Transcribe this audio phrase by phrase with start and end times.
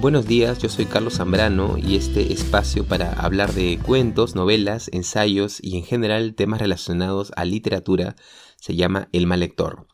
[0.00, 5.62] Buenos días, yo soy Carlos Zambrano y este espacio para hablar de cuentos, novelas, ensayos
[5.62, 8.16] y en general temas relacionados a literatura
[8.56, 9.86] se llama El Mal Lector.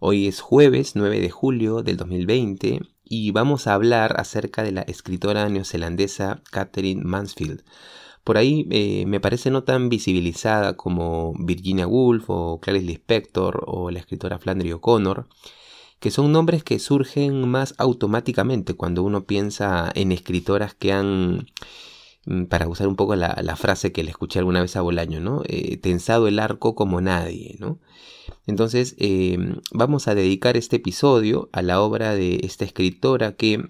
[0.00, 4.82] Hoy es jueves 9 de julio del 2020 y vamos a hablar acerca de la
[4.82, 7.62] escritora neozelandesa Catherine Mansfield.
[8.24, 13.92] Por ahí eh, me parece no tan visibilizada como Virginia Woolf o Clarice Lispector o
[13.92, 15.28] la escritora Flannery O'Connor
[16.02, 21.46] que son nombres que surgen más automáticamente cuando uno piensa en escritoras que han,
[22.26, 25.42] mm, para usar un poco la, frase que le escuché alguna vez a Bolaño, ¿no?
[25.46, 27.78] Eh, tensado el arco como nadie, ¿no?
[28.48, 29.38] Entonces, eh,
[29.72, 33.64] vamos a dedicar este episodio a la obra de esta escritora que,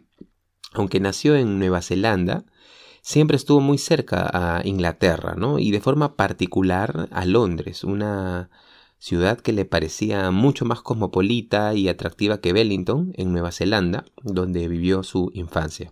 [0.72, 2.46] aunque nació en Nueva Zelanda,
[3.02, 5.58] siempre estuvo muy cerca a Inglaterra, ¿no?
[5.58, 8.48] Y de forma particular a Londres, una
[9.02, 14.68] ciudad que le parecía mucho más cosmopolita y atractiva que Wellington, en Nueva Zelanda, donde
[14.68, 15.90] vivió su infancia.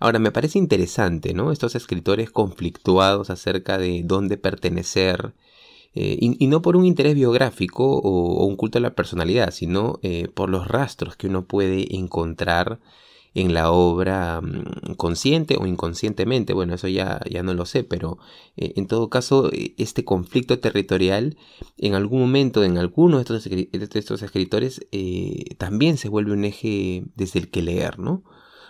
[0.00, 1.52] Ahora, me parece interesante, ¿no?
[1.52, 5.32] Estos escritores conflictuados acerca de dónde pertenecer,
[5.94, 10.26] eh, y, no por un interés biográfico o, un culto a la personalidad, sino eh,
[10.26, 12.80] por los rastros que uno puede encontrar
[13.34, 18.18] en la obra mm, consciente o inconscientemente, bueno, eso ya, ya no lo sé, pero
[18.56, 21.36] eh, en todo caso, eh, este conflicto territorial
[21.78, 27.04] en algún momento en alguno de estos, estos escritores eh, también se vuelve un eje
[27.14, 28.24] desde el que leer, ¿no?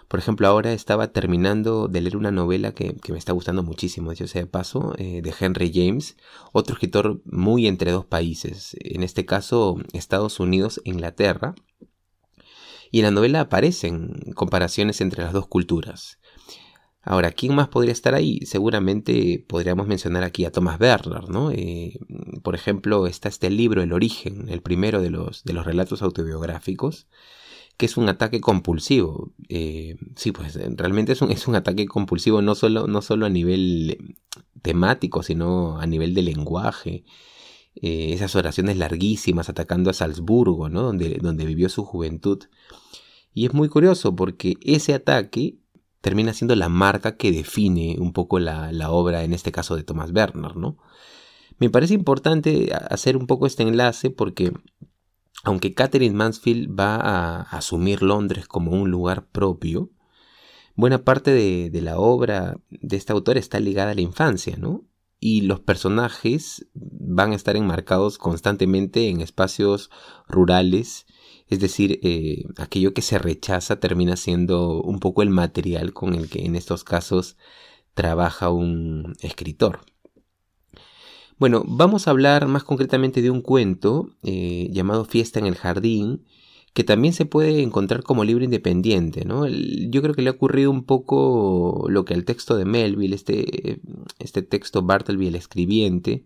[0.08, 4.27] Por ejemplo, ahora estaba terminando de leer una novela que, me está gustando muchísimo, yo
[4.27, 6.16] sea de paso, de Henry James,
[6.53, 11.55] otro escritor muy entre dos países, en este caso Estados Unidos e Inglaterra,
[12.91, 16.19] y en la novela aparecen comparaciones entre las dos culturas.
[17.02, 18.41] Ahora, ¿quién más podría estar ahí?
[18.44, 21.50] Seguramente podríamos mencionar aquí a Thomas Werner, ¿no?
[21.50, 21.98] Eh,
[22.42, 27.06] por ejemplo, está este libro, El origen, el primero de los, de los relatos autobiográficos,
[27.78, 29.32] que es un ataque compulsivo.
[29.48, 33.31] Eh, sí, pues realmente es un, es un ataque compulsivo no solo, no solo a
[33.31, 34.16] nivel
[34.60, 37.04] temático, sino a nivel de lenguaje.
[37.82, 40.82] Eh, esas oraciones larguísimas atacando a Salzburgo, ¿no?
[40.82, 42.44] donde, donde vivió su juventud.
[43.32, 45.56] Y es muy curioso porque ese ataque
[46.00, 50.10] termina siendo la marca que define un poco la, obra, en este caso de Thomas
[50.12, 50.78] Werner, ¿no?
[51.58, 54.52] Me parece importante hacer un poco este enlace porque
[55.44, 59.91] aunque Catherine Mansfield va a asumir Londres como un lugar propio,
[60.74, 64.84] buena parte de, de, la obra de este autor está ligada a la infancia, ¿no?
[65.20, 69.91] Y los personajes van a estar enmarcados constantemente en espacios
[70.26, 71.06] rurales
[71.50, 76.30] es decir, eh, aquello que se rechaza termina siendo un poco el material con el
[76.30, 77.36] que en estos casos
[77.94, 79.80] trabaja un escritor.
[81.38, 86.25] Bueno, vamos a hablar más concretamente de un cuento eh, llamado Fiesta en el Jardín,
[86.72, 89.25] que también se puede encontrar como libro independiente.
[89.25, 89.47] ¿no?
[89.48, 93.81] yo creo que le ha ocurrido un poco lo que al texto de Melville, este,
[94.19, 96.25] este texto Bartleby el escribiente,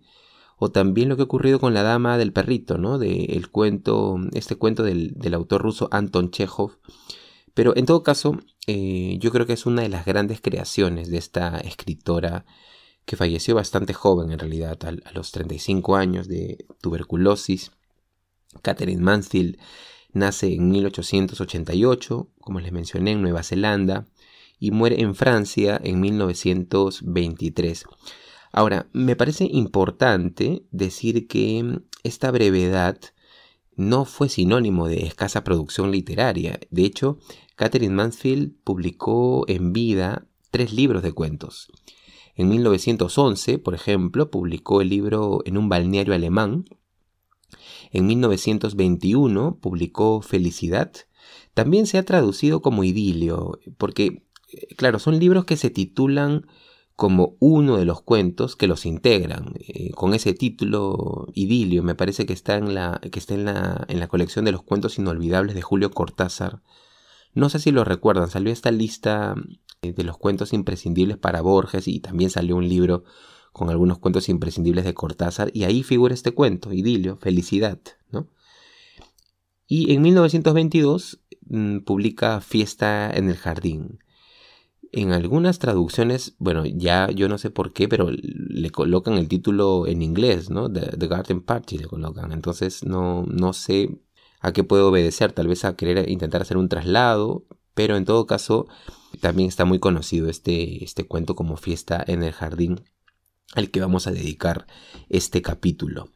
[0.57, 2.99] o también lo que ha ocurrido con la dama del perrito, ¿no?
[2.99, 6.79] De el cuento, este cuento del, autor ruso Anton Chekhov.
[7.55, 11.19] Pero en todo caso, eh, yo creo que es una de las grandes creaciones de
[11.19, 12.45] esta escritora
[13.05, 17.73] que falleció bastante joven en realidad, a, los 35 años de tuberculosis.
[18.63, 19.59] Catherine Mansfield
[20.15, 24.07] nace en 1888, como les mencioné, en Nueva Zelanda,
[24.59, 27.85] y muere en Francia en 1923.
[28.53, 32.99] Ahora, me parece importante decir que esta brevedad
[33.77, 36.61] no fue sinónimo de escasa producción literaria.
[36.71, 37.19] De hecho,
[37.57, 41.73] Catherine Mansfield publicó en vida tres libros de cuentos.
[42.37, 46.65] En 1911, por ejemplo, publicó el libro En un balneario alemán.
[47.95, 50.91] En 1921 publicó Felicidad.
[51.55, 56.45] También se ha traducido como idilio, porque, eh, claro, son libros que se titulan
[56.97, 59.55] como uno de los cuentos que los integran.
[59.61, 63.85] Eh, con ese título idilio, me parece que está, en la, que está en, la,
[63.87, 66.63] en la colección de los cuentos inolvidables de Julio Cortázar.
[67.33, 69.37] No sé si lo recuerdan, salió esta lista
[69.83, 73.05] eh, de los cuentos imprescindibles para Borges y también salió un libro
[73.55, 77.79] con algunos cuentos imprescindibles de Cortázar y ahí figura este cuento, idilio, felicidad,
[78.11, 78.29] ¿no?
[79.69, 84.01] Y en 1922 mm, publica Fiesta en el Jardín.
[84.91, 89.87] En algunas traducciones, bueno, ya yo no sé por qué, pero le colocan el título
[89.87, 90.69] en inglés, ¿no?
[90.71, 92.33] The, Garden Party le colocan.
[92.33, 94.01] Entonces no, no sé
[94.41, 98.27] a qué puede obedecer, tal vez a querer intentar hacer un traslado, pero en todo
[98.27, 98.67] caso
[99.21, 102.81] también está muy conocido este, este cuento como Fiesta en el Jardín,
[103.55, 104.67] al que vamos a dedicar
[105.09, 106.11] este capítulo.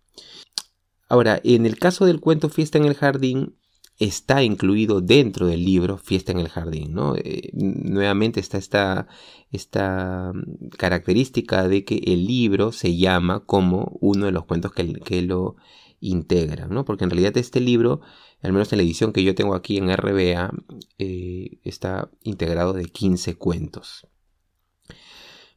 [1.09, 3.55] Ahora, en el caso del cuento Fiesta en el Jardín,
[3.99, 6.95] está incluido dentro del libro Fiesta en el Jardín.
[6.95, 7.17] ¿no?
[7.17, 9.09] Eh, nuevamente está esta,
[9.51, 10.33] esta,
[10.77, 15.57] característica de que el libro se llama como uno de los cuentos que, que lo
[16.01, 16.85] integran, ¿no?
[16.85, 18.01] porque en realidad este libro,
[18.43, 20.53] al menos en la edición que yo tengo aquí en RBA,
[20.99, 24.07] eh, está integrado de 15 cuentos.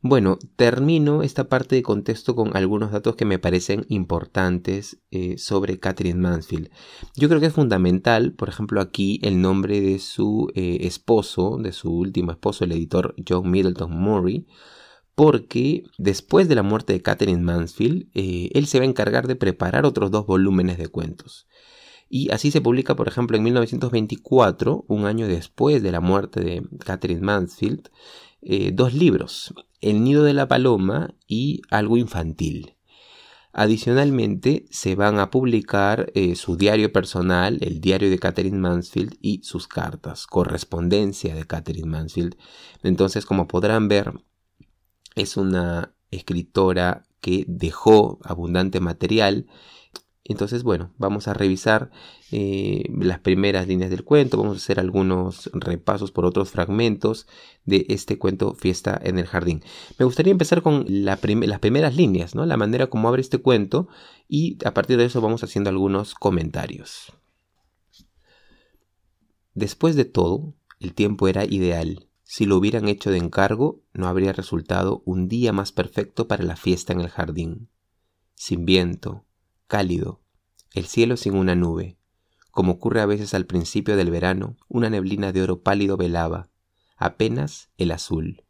[0.03, 5.79] Bueno, termino esta parte de contexto con algunos datos que me parecen importantes eh, sobre
[5.79, 6.71] Catherine Mansfield.
[7.15, 11.71] Yo creo que es fundamental, por ejemplo, aquí el nombre de su eh, esposo, de
[11.71, 14.47] su último esposo, el editor John Middleton Murray,
[15.13, 19.35] porque después de la muerte de Catherine Mansfield, eh, él se va a encargar de
[19.35, 21.47] preparar otros dos volúmenes de cuentos.
[22.09, 26.63] Y así se publica, por ejemplo, en 1924, un año después de la muerte de
[26.79, 27.89] Catherine Mansfield,
[28.41, 29.53] dos libros.
[29.81, 32.75] El nido de la paloma y algo infantil.
[33.53, 39.43] Adicionalmente, se van a publicar eh, su diario personal, el diario de Catherine Mansfield y
[39.43, 42.37] sus cartas, correspondencia de Catherine Mansfield.
[42.81, 44.13] Entonces, como podrán ver,
[45.15, 49.47] es una escritora que dejó abundante material
[50.31, 51.91] entonces, bueno, vamos a revisar
[52.31, 57.27] eh, las primeras líneas del cuento, vamos a hacer algunos repasos por otros fragmentos
[57.65, 59.63] de este cuento Fiesta en el Jardín.
[59.99, 62.45] Me gustaría empezar con las primeras líneas, ¿no?
[62.45, 63.87] la manera como abre este cuento
[64.27, 67.13] y a partir de eso vamos haciendo algunos comentarios.
[69.53, 72.07] Después de todo, el tiempo era ideal.
[72.23, 76.55] Si lo hubieran hecho de encargo, no habría resultado un día más perfecto para la
[76.55, 77.69] fiesta en el jardín.
[78.35, 79.25] Sin viento,
[79.67, 80.20] cálido,
[80.73, 81.97] el cielo sin una nube.
[82.51, 86.49] Como ocurre a veces al principio del verano, una neblina de oro pálido velaba,
[86.97, 88.43] apenas el azul.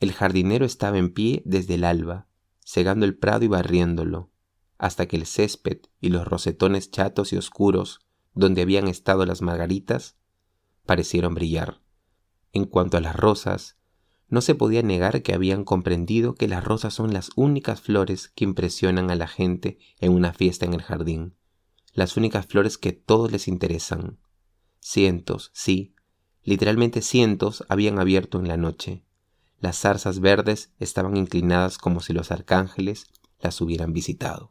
[0.00, 2.28] El jardinero estaba en pie desde el alba,
[2.64, 4.30] segando el prado y barriéndolo,
[4.78, 8.00] hasta que el césped y los rosetones chatos y oscuros,
[8.34, 10.16] donde habían estado las margaritas,
[10.86, 11.80] parecieron brillar.
[12.52, 13.78] En cuanto a las rosas,
[14.28, 18.44] no se podía negar que habían comprendido que las rosas son las únicas flores que
[18.44, 21.34] impresionan a la gente en una fiesta en el jardín,
[21.98, 24.18] las únicas flores que todos les interesan.
[24.78, 25.96] Cientos, sí,
[26.44, 29.02] literalmente cientos habían abierto en la noche.
[29.58, 33.08] Las zarzas verdes estaban inclinadas como si los arcángeles
[33.40, 34.50] las hubieran visitado.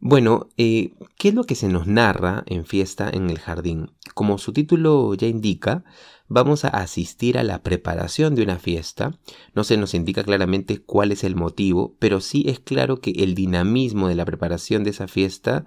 [0.00, 3.92] Bueno, eh, ¿qué es lo que se nos narra en Fiesta en el Jardín?
[4.14, 5.84] Como su título ya indica,
[6.28, 9.18] vamos a asistir a la preparación de una fiesta.
[9.54, 13.34] No se nos indica claramente cuál es el motivo, pero sí es claro que el
[13.34, 15.64] dinamismo de la preparación de esa fiesta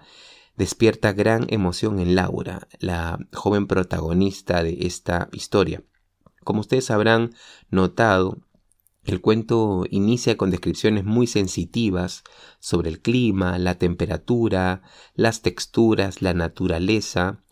[0.58, 5.84] despierta gran emoción en Laura, la joven protagonista de esta historia.
[6.44, 7.34] Como ustedes habrán
[7.70, 8.40] notado,
[9.04, 12.24] el cuento inicia con descripciones muy sensitivas
[12.60, 14.82] sobre el clima, la temperatura,
[15.14, 17.44] las texturas, la naturaleza,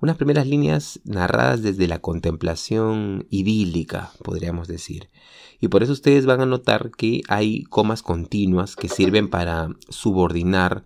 [0.00, 5.10] unas primeras líneas narradas desde la contemplación idílica, podríamos decir.
[5.60, 10.84] Y por eso ustedes van a notar que hay comas continuas que sirven para subordinar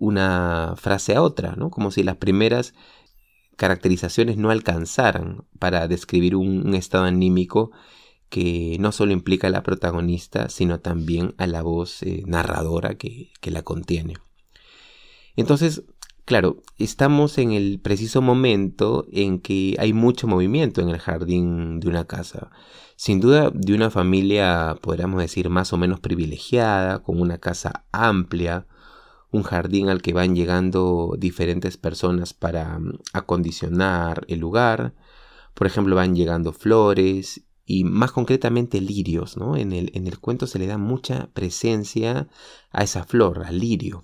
[0.00, 1.70] una frase a otra, ¿no?
[1.70, 2.74] Como si las primeras
[3.56, 7.70] caracterizaciones no alcanzaran para describir un, estado anímico
[8.30, 13.30] que no solo implica a la protagonista, sino también a la voz eh, narradora que,
[13.40, 14.14] que la contiene.
[15.36, 15.82] Entonces,
[16.24, 21.88] claro, estamos en el preciso momento en que hay mucho movimiento en el jardín de
[21.88, 22.50] una casa.
[22.96, 28.66] Sin duda de una familia, podríamos decir, más o menos privilegiada, con una casa amplia,
[29.32, 34.94] un jardín al que van llegando diferentes personas para mm, acondicionar el lugar.
[35.54, 39.56] Por ejemplo, van llegando flores y más concretamente lirios, ¿no?
[39.56, 42.28] En el, en el cuento se le da mucha presencia
[42.70, 44.02] a esa flor, al lirio.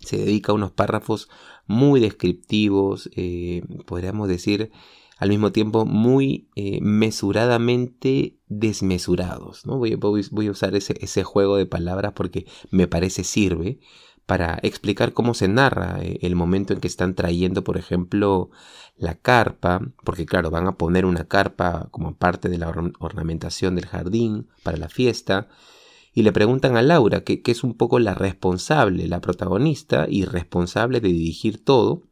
[0.00, 1.28] Se dedica a unos párrafos
[1.66, 4.72] muy descriptivos, eh, podríamos decir
[5.18, 9.66] al mismo tiempo muy eh, mesuradamente desmesurados.
[9.66, 9.76] ¿no?
[9.76, 13.78] Voy, voy, a usar ese, ese, juego de palabras porque me parece sirve
[14.30, 18.50] para explicar cómo se narra eh, el momento en que están trayendo, por ejemplo,
[18.96, 22.68] la carpa, porque claro, van a poner una carpa como parte de la
[23.00, 25.48] ornamentación del jardín para la fiesta,
[26.14, 30.24] y le preguntan a Laura, que, que es un poco la responsable, la protagonista y
[30.26, 32.04] responsable de dirigir todo.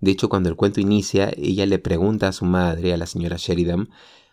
[0.00, 3.36] De hecho, cuando el cuento inicia, ella le pregunta a su madre, a la señora
[3.38, 3.88] Sheridan,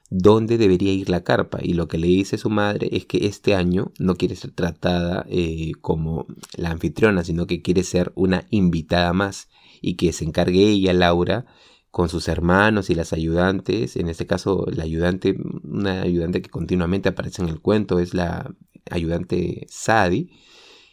[0.10, 3.56] dónde debería ir la carpa y lo que le dice su madre es que este
[3.56, 9.14] año no quiere ser tratada eh, como la anfitriona sino que quiere ser una invitada
[9.14, 9.50] más
[9.82, 11.46] y que se encargue ella Laura
[11.90, 17.10] con sus hermanos y las ayudantes en este caso la ayudante una ayudante que continuamente
[17.10, 18.54] aparece en el cuento es la
[18.92, 20.30] ayudante Sadi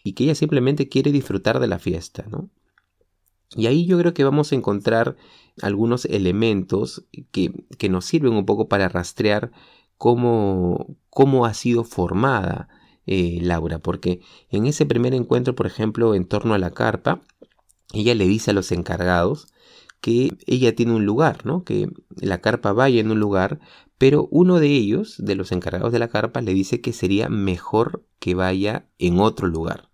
[0.04, 2.50] y que ella simplemente quiere disfrutar de la fiesta ¿no?
[3.54, 5.16] Y ahí yo creo que vamos a encontrar
[5.60, 9.52] algunos elementos que, que nos sirven un poco para rastrear
[9.98, 12.68] cómo, cómo ha sido formada
[13.06, 17.22] eh, Laura, porque en ese primer encuentro, por ejemplo, en torno a la carpa,
[17.92, 19.48] ella le dice a los encargados
[20.00, 21.64] que ella tiene un lugar, ¿no?
[21.64, 23.60] Que la carpa vaya en un lugar,
[23.98, 28.04] pero uno de ellos, de los encargados de la carpa, le dice que sería mejor
[28.18, 29.90] que vaya en otro lugar.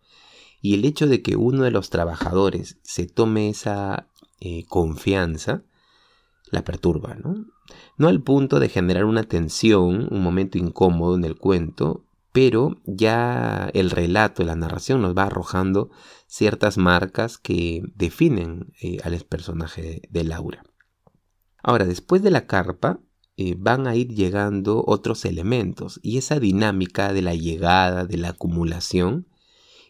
[0.60, 4.08] Y el hecho de que uno de los trabajadores se tome esa
[4.40, 5.62] eh, confianza,
[6.50, 7.46] la perturba, ¿no?
[7.96, 13.70] No al punto de generar una tensión, un momento incómodo en el cuento, pero ya
[13.74, 15.90] el relato, la narración nos va arrojando
[16.26, 20.62] ciertas marcas que definen eh, al personaje de Laura.
[21.62, 23.00] Ahora, después de la carpa,
[23.36, 28.30] eh, van a ir llegando otros elementos y esa dinámica de la llegada, de la
[28.30, 29.26] acumulación,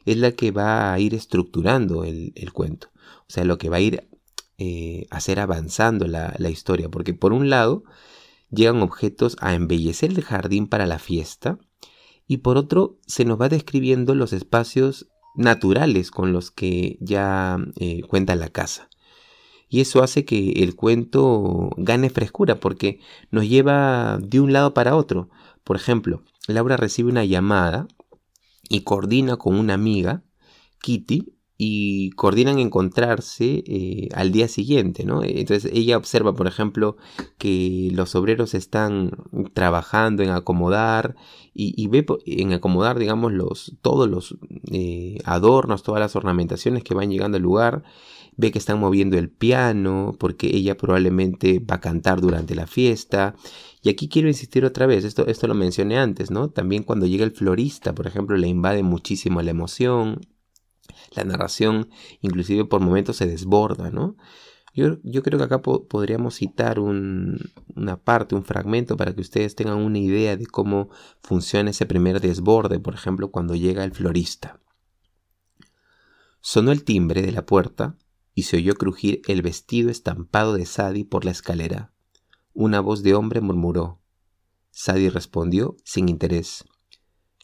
[0.05, 2.89] es la que va a ir estructurando el, cuento.
[2.97, 4.08] O sea, lo que va a ir
[4.59, 7.85] eh, hacer avanzando la, la historia, porque por un lado
[8.51, 11.59] llegan objetos a embellecer el jardín para la fiesta,
[12.27, 18.03] y por otro se nos va describiendo los espacios naturales con los que ya eh,
[18.03, 18.89] cuenta la casa.
[19.69, 23.01] Y eso hace que el cuento gane frescura porque
[23.31, 25.31] nos lleva de un lado para otro.
[25.65, 27.87] Por ejemplo, Laura recibe una llamada
[28.69, 30.23] y coordina con una amiga,
[30.81, 35.25] Kitty, y coordinan encontrarse eh, al día siguiente, ¿no?
[35.25, 36.97] Entonces ella observa, por ejemplo,
[37.37, 39.11] que los obreros están
[39.55, 41.17] trabajando en acomodar
[41.53, 44.39] y, ve en acomodar, digamos, los, todos los
[44.71, 47.83] eh, adornos, todas las ornamentaciones que van llegando al lugar,
[48.37, 53.35] ve que están moviendo el piano porque ella probablemente va a cantar durante la fiesta.
[53.83, 56.51] Y aquí quiero insistir otra vez, esto, esto lo mencioné antes, ¿no?
[56.51, 60.21] También cuando llega el florista, por ejemplo, le invade muchísimo la emoción,
[61.15, 61.91] la narración
[62.21, 64.17] inclusive por momentos se desborda, ¿no?
[64.75, 69.79] Yo, yo creo que acá podríamos citar una parte, un fragmento para que ustedes tengan
[69.79, 70.91] una idea de cómo
[71.21, 74.61] funciona ese primer desborde, por ejemplo, cuando llega el florista.
[76.41, 77.97] Sonó el timbre de la puerta
[78.35, 81.93] y se oyó crujir el vestido estampado de Sadie por la escalera.
[82.53, 84.01] Una voz de hombre murmuró.
[84.71, 86.65] Sadie respondió sin interés.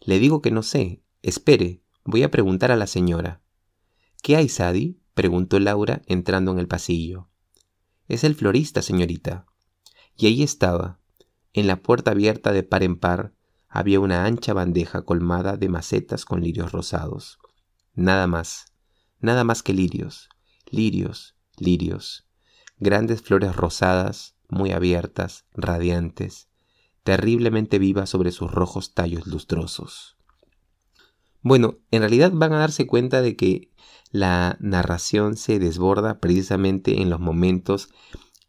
[0.01, 1.03] Le digo que no sé.
[1.23, 3.41] Espere, voy a preguntar a la señora.
[4.23, 4.97] ¿Qué hay, Sadie?
[5.15, 7.29] preguntó Laura entrando en el pasillo.
[8.09, 9.47] Es el florista, señorita.
[10.17, 10.99] Y ahí estaba.
[11.53, 13.33] En la puerta abierta de par en par
[13.69, 17.39] había una ancha bandeja colmada de macetas con lirios rosados.
[17.95, 18.73] Nada más,
[19.21, 20.29] nada más que lirios,
[20.71, 22.27] lirios, lirios,
[22.79, 26.49] grandes flores rosadas, muy abiertas, radiantes,
[27.03, 30.17] terriblemente vivas sobre sus rojos tallos lustrosos.
[31.45, 33.71] Bueno, en realidad van a darse cuenta de que
[34.11, 37.91] la narración se desborda precisamente en los momentos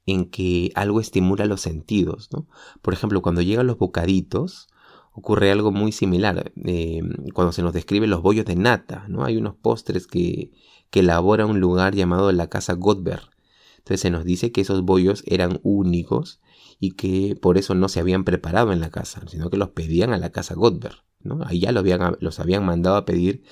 [0.06, 2.30] en que algo estimula los sentidos.
[2.32, 2.48] ¿no?
[2.82, 4.70] Por ejemplo, cuando llegan los bocaditos,
[5.12, 6.54] ocurre algo muy similar.
[6.64, 7.02] Eh,
[7.34, 9.26] cuando se nos describe los bollos de nata, ¿no?
[9.26, 10.54] hay unos postres que,
[10.90, 13.24] que elabora un lugar llamado la Casa Godber.
[13.80, 16.40] Entonces se nos dice que esos bollos eran únicos
[16.80, 20.14] y que por eso no se habían preparado en la casa, sino que los pedían
[20.14, 21.04] a la Casa Godber.
[21.46, 23.44] Ahí ya los habían mandado a pedir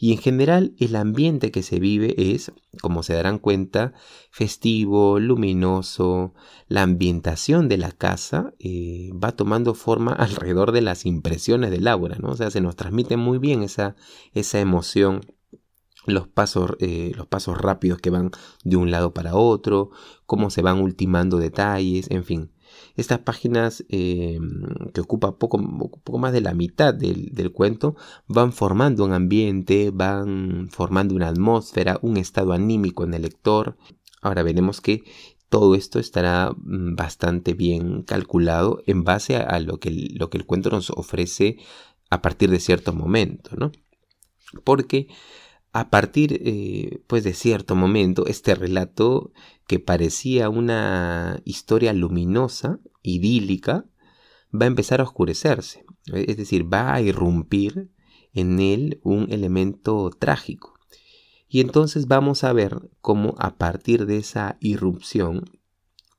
[0.00, 3.94] y en general el ambiente que se vive es, como se darán cuenta,
[4.30, 6.34] festivo, luminoso.
[6.68, 12.16] La ambientación de la casa eh, va tomando forma alrededor de las impresiones de Laura,
[12.20, 12.30] ¿no?
[12.30, 13.96] O sea, se nos transmite muy bien esa,
[14.34, 15.22] esa emoción
[16.06, 18.30] los pasos, eh, los pasos rápidos que van
[18.62, 19.90] de un lado para otro,
[20.26, 22.52] cómo se van ultimando detalles, en fin.
[22.98, 24.40] Estas páginas eh,
[24.92, 25.58] que ocupan poco,
[26.02, 27.94] poco, más de la mitad del, del, cuento
[28.26, 33.76] van formando un ambiente, van formando una atmósfera, un estado anímico en el lector.
[34.20, 35.04] Ahora veremos que
[35.48, 40.44] todo esto estará mm, bastante bien calculado en base a, lo, que, lo que el
[40.44, 41.56] cuento nos ofrece
[42.10, 43.70] a partir de cierto momento, ¿no?
[44.64, 45.06] Porque
[45.72, 49.32] a partir eh, pues de cierto momento este relato
[49.66, 53.84] que parecía una historia luminosa, idílica,
[54.54, 57.90] va a empezar a oscurecerse, es decir, va a irrumpir
[58.32, 60.74] en él un elemento trágico.
[61.48, 65.44] Y entonces vamos a ver cómo a partir de esa irrupción,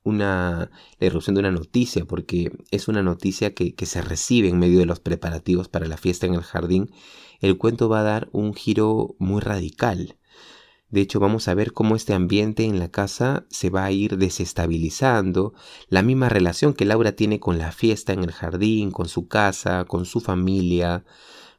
[0.02, 4.78] una, la irrupción de una noticia, porque es una noticia que se recibe en medio
[4.78, 6.90] de los preparativos para la fiesta en el jardín,
[7.40, 10.16] el cuento va a dar un giro muy radical.
[10.90, 14.18] De hecho, vamos a ver cómo este ambiente en la casa se va a ir
[14.18, 15.54] desestabilizando,
[15.88, 19.84] la misma relación que Laura tiene con la fiesta en el jardín, con su casa,
[19.84, 21.04] con su familia,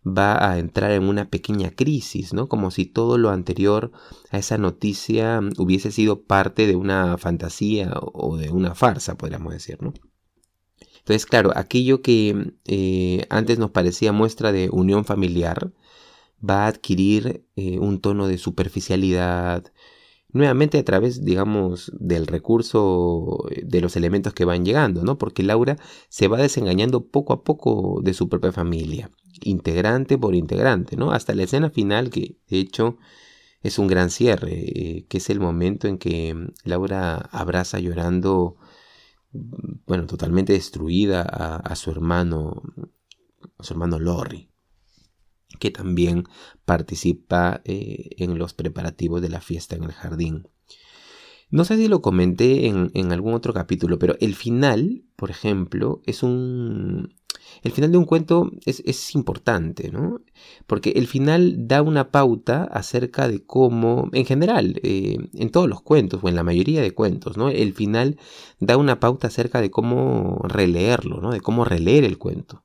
[0.06, 2.50] va a entrar en una pequeña crisis, ¿no?
[2.50, 3.92] Como si todo lo anterior
[4.32, 9.82] a esa noticia hubiese sido parte de una fantasía o de una farsa, podríamos decir,
[9.82, 9.94] ¿no?
[11.02, 15.72] Entonces, claro, aquello que eh, antes nos parecía muestra de unión familiar
[16.48, 19.74] va a adquirir eh, un tono de superficialidad,
[20.32, 25.18] nuevamente a través, digamos, del recurso eh, de los elementos que van llegando, ¿no?
[25.18, 25.78] Porque Laura
[26.10, 29.10] se va desengañando poco a poco de su propia familia,
[29.42, 31.12] integrante por integrante, ¿no?
[31.12, 32.98] Hasta la escena final, que de hecho
[33.64, 38.58] es un gran cierre, que es el momento en que Laura abraza llorando,
[39.32, 42.62] bueno, totalmente destruida a, su hermano,
[43.58, 44.52] a su hermano Lorry
[45.60, 46.26] que también
[46.66, 50.48] participa eh, en los preparativos de la fiesta en el jardín.
[51.50, 56.24] No sé si lo comenté en, algún otro capítulo, pero el final, por ejemplo, es
[56.24, 57.16] un...
[57.64, 60.22] El final de un cuento es, importante, ¿no?
[60.68, 65.82] Porque el final da una pauta acerca de cómo, en general, eh, en todos los
[65.82, 67.50] cuentos, o en la mayoría de cuentos, ¿no?
[67.50, 68.18] El final
[68.60, 71.32] da una pauta acerca de cómo releerlo, ¿no?
[71.32, 72.64] De cómo releer el cuento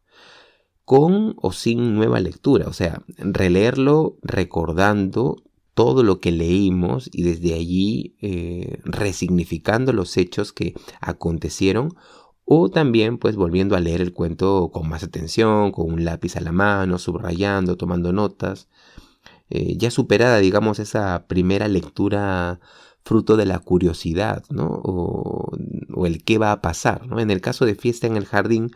[0.87, 5.43] con o sin nueva lectura, o sea, releerlo recordando
[5.75, 11.95] todo lo que leímos y desde allí eh, resignificando los hechos que acontecieron
[12.47, 16.41] o también pues volviendo a leer el cuento con más atención, con un lápiz a
[16.41, 18.69] la mano, subrayando, tomando notas,
[19.51, 22.61] eh, ya superada digamos esa primera lectura
[23.03, 24.67] fruto de la curiosidad, ¿no?
[24.67, 25.51] O,
[25.95, 27.21] o, el qué va a pasar, ¿no?
[27.21, 28.71] En el caso de Fiesta en el Jardín,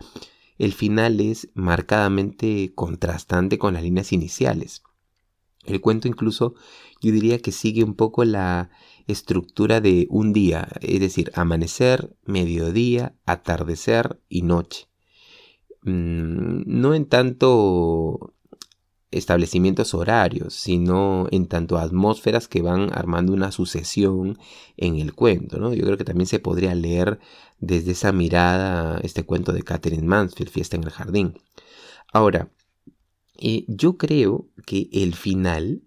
[0.58, 4.82] el final es marcadamente contrastante con las líneas iniciales.
[5.64, 6.54] El cuento incluso
[7.00, 8.70] yo diría que sigue un poco la
[9.10, 14.88] estructura de un día, es decir, amanecer, mediodía, atardecer y noche.
[15.82, 18.34] Mm, no en tanto
[19.10, 24.38] establecimientos horarios, sino en tanto atmósferas que van armando una sucesión
[24.76, 25.58] en el cuento.
[25.58, 25.74] ¿no?
[25.74, 27.18] Yo creo que también se podría leer
[27.58, 31.34] desde esa mirada este cuento de Catherine Mansfield, Fiesta en el Jardín.
[32.12, 32.50] Ahora,
[33.36, 35.82] eh, yo creo que el final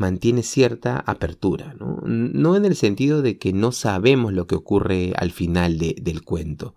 [0.00, 2.00] mantiene cierta apertura, ¿no?
[2.06, 6.74] no en el sentido de que no sabemos lo que ocurre al final del cuento,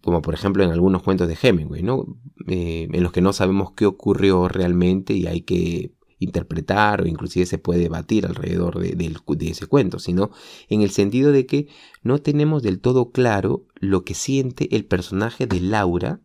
[0.00, 2.16] como por ejemplo en algunos cuentos de Hemingway, ¿no?
[2.48, 7.44] Eh, en los que no sabemos qué ocurrió realmente y hay que interpretar o inclusive
[7.44, 10.30] se puede debatir alrededor de, de, ese cuento, sino
[10.70, 11.68] en el sentido de que
[12.02, 16.22] no tenemos del todo claro lo que siente el personaje de Laura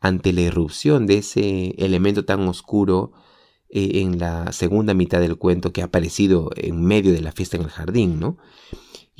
[0.00, 3.12] ante la irrupción de ese elemento tan oscuro
[3.72, 7.56] eh, en la segunda mitad del cuento que ha aparecido en medio de la fiesta
[7.56, 8.38] en el jardín, ¿no?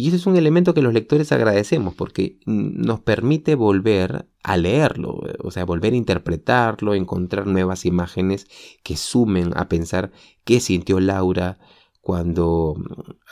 [0.01, 5.21] Y ese es un elemento que los lectores agradecemos porque nos permite volver a leerlo,
[5.41, 8.47] o sea, volver a interpretarlo, encontrar nuevas imágenes
[8.83, 10.11] que sumen a pensar
[10.45, 11.59] qué sintió Laura
[12.01, 12.77] cuando,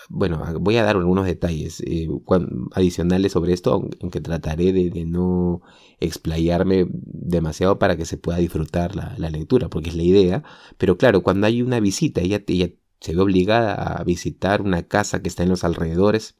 [0.08, 2.08] bueno, voy a dar algunos detalles eh,
[2.72, 5.62] adicionales sobre esto, aunque trataré de, no
[6.00, 10.42] explayarme demasiado para que se pueda disfrutar la, lectura, porque es la idea,
[10.78, 15.22] pero claro, cuando hay una visita, ella, ella se ve obligada a visitar una casa
[15.22, 16.36] que está en los alrededores,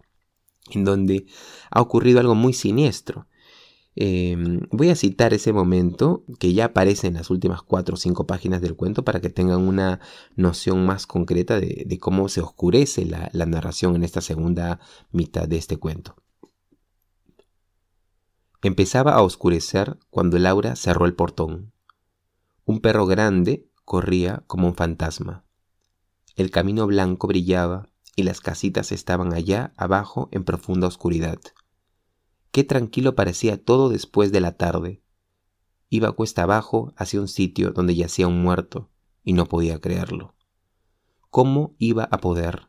[0.71, 1.27] en donde
[1.71, 3.27] ha ocurrido algo muy siniestro.
[4.01, 8.29] Em, voy a citar ese momento que ya aparece en las últimas cuatro o cinco
[8.29, 9.99] páginas del cuento para que tengan una
[10.37, 14.79] noción más concreta de, cómo se oscurece la, la narración en esta segunda
[15.11, 16.15] mitad de este cuento.
[18.63, 21.73] Empezaba a oscurecer cuando Laura cerró el portón.
[22.65, 25.45] Un perro grande corría como un fantasma.
[26.37, 31.41] El camino blanco brillaba y las casitas estaban allá abajo en profunda oscuridad.
[32.59, 35.01] Qué tranquilo parecía todo después de la tarde.
[35.91, 38.91] Iba cuesta abajo hacia un sitio donde yacía un muerto,
[39.23, 40.35] y no podía creerlo.
[41.31, 42.69] ¿Cómo iba a poder?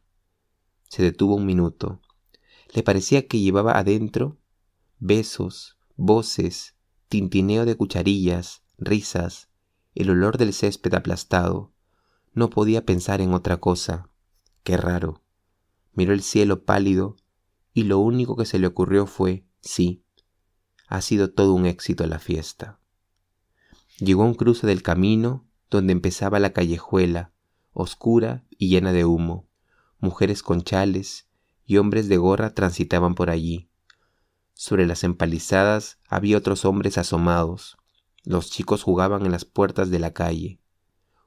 [0.90, 2.02] Se detuvo un minuto.
[2.72, 4.38] Le parecía que llevaba adentro
[5.00, 6.76] besos, voces,
[7.08, 9.50] tintineo de cucharillas, risas,
[9.96, 11.74] el olor del césped aplastado.
[12.36, 14.12] No podía pensar en otra cosa.
[14.62, 15.24] Qué raro
[15.94, 17.16] miró el cielo pálido
[17.74, 20.04] y lo único que se le ocurrió fue, sí,
[20.88, 22.80] ha sido todo un éxito la fiesta.
[24.00, 27.32] Llegó a un cruce del camino donde empezaba la callejuela,
[27.74, 29.48] oscura y llena de humo.
[30.00, 31.28] Mujeres con chales
[31.66, 33.70] y hombres de gorra transitaban por allí.
[34.54, 37.78] Sobre las empalizadas había otros hombres asomados.
[38.24, 40.60] Los chicos jugaban en las puertas de la calle.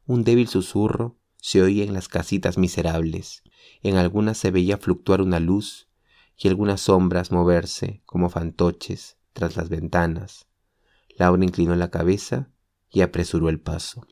[0.06, 3.42] Un débil susurro se oía en las casitas miserables.
[3.82, 5.88] En algunas se veía fluctuar una luz
[6.36, 10.46] y algunas sombras moverse como fantoches tras las ventanas.
[11.16, 12.50] Laura inclinó la cabeza
[12.90, 14.06] y apresuró el paso.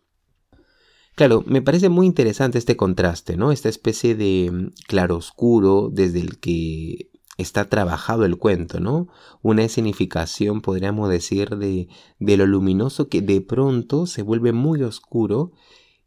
[1.15, 3.53] Claro, me parece muy interesante este contraste, ¿no?
[3.53, 9.09] Esta especie de mm, claroscuro desde el que está trabajado el cuento, ¿no?
[9.43, 15.53] Una escenificación, podríamos decir, de, de lo luminoso que de pronto se vuelve muy oscuro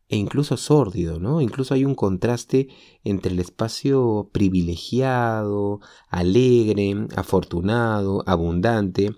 [0.10, 1.42] e incluso sórdido, ¿no?
[1.42, 2.68] Incluso hay un contraste
[3.04, 9.16] entre el espacio privilegiado, alegre, afortunado, abundante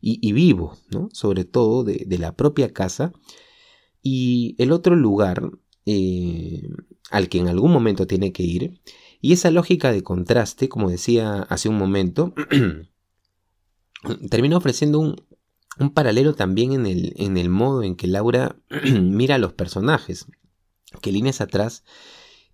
[0.00, 1.08] y, vivo, ¿no?
[1.12, 3.12] Sobre todo de, la propia casa
[4.02, 5.48] y el otro lugar
[5.86, 6.68] eh,
[7.10, 8.80] al que en algún momento tiene que ir.
[9.20, 12.34] Y esa lógica de contraste, como decía hace un momento,
[14.30, 15.16] termina ofreciendo un,
[15.82, 18.56] un paralelo también en el, en el modo en que Laura
[19.00, 20.26] mira a los personajes,
[21.00, 21.84] que líneas atrás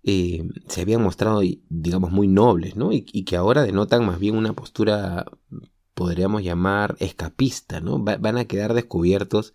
[0.03, 2.91] eh, se habían mostrado, digamos, muy nobles, ¿no?
[2.91, 5.25] Y, que ahora denotan más bien una postura,
[5.93, 7.99] podríamos llamar, escapista, ¿no?
[7.99, 9.53] van a quedar descubiertos,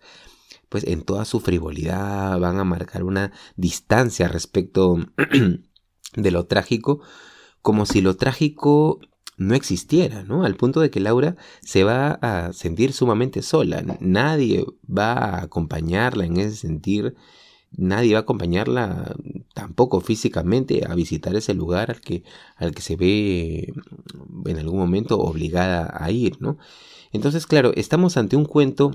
[0.69, 4.97] pues, en toda su frivolidad, van a marcar una distancia respecto
[6.15, 7.01] de lo trágico,
[7.61, 8.99] como si lo trágico
[9.37, 10.43] no existiera, ¿no?
[10.43, 13.83] Al punto de que Laura se va a sentir sumamente sola.
[13.99, 17.15] Nadie va a acompañarla en ese sentir.
[17.71, 19.15] Nadie va a acompañarla
[19.53, 22.23] tampoco físicamente a visitar ese lugar al que,
[22.55, 23.73] al que se ve
[24.45, 26.57] en algún momento obligada a ir, ¿no?
[27.11, 28.91] Entonces, claro, estamos ante un cuento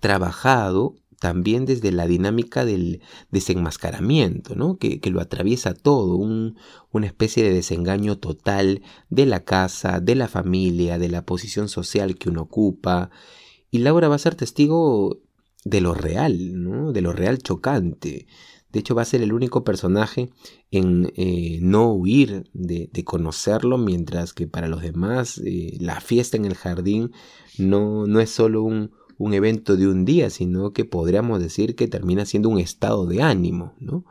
[0.00, 4.76] trabajado también desde la dinámica del desenmascaramiento, ¿no?
[4.76, 10.98] que, lo atraviesa todo, una especie de desengaño total de la casa, de la familia,
[10.98, 13.10] de la posición social que uno ocupa.
[13.70, 15.20] Y Laura va a ser testigo
[15.64, 16.90] de lo real, ¿no?
[16.90, 18.26] de lo real chocante.
[18.72, 20.30] De hecho, va a ser el único personaje
[20.72, 26.46] en eh, no huir de, conocerlo, mientras que para los demás eh, la fiesta en
[26.46, 27.12] el jardín
[27.58, 31.88] no, no es solo un, un evento de un día, sino que podríamos decir que
[31.88, 34.04] termina siendo un estado de ánimo, ¿no?